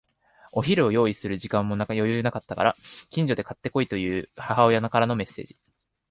[0.51, 2.75] お昼を用意する時間も余裕もなかったから、
[3.11, 5.55] 近所で買って来いという母親からのメッセージ。